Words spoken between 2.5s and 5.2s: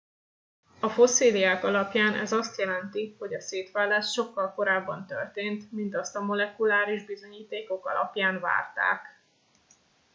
jelenti hogy a szétválás sokkal korábban